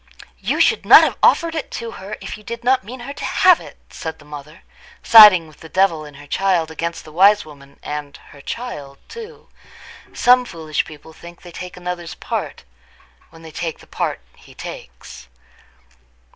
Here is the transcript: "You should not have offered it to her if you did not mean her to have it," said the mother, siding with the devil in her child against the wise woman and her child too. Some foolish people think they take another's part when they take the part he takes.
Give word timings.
"You 0.39 0.59
should 0.59 0.83
not 0.83 1.03
have 1.03 1.15
offered 1.21 1.53
it 1.53 1.69
to 1.77 1.91
her 1.91 2.17
if 2.21 2.35
you 2.35 2.43
did 2.43 2.63
not 2.63 2.83
mean 2.83 3.01
her 3.01 3.13
to 3.13 3.23
have 3.23 3.59
it," 3.59 3.77
said 3.91 4.17
the 4.17 4.25
mother, 4.25 4.63
siding 5.03 5.45
with 5.47 5.59
the 5.59 5.69
devil 5.69 6.05
in 6.05 6.15
her 6.15 6.25
child 6.25 6.71
against 6.71 7.05
the 7.05 7.11
wise 7.11 7.45
woman 7.45 7.77
and 7.83 8.17
her 8.31 8.41
child 8.41 8.97
too. 9.07 9.47
Some 10.11 10.43
foolish 10.43 10.85
people 10.85 11.13
think 11.13 11.43
they 11.43 11.51
take 11.51 11.77
another's 11.77 12.15
part 12.15 12.63
when 13.29 13.43
they 13.43 13.51
take 13.51 13.77
the 13.77 13.85
part 13.85 14.19
he 14.35 14.55
takes. 14.55 15.27